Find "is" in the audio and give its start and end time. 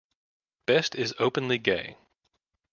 0.95-1.13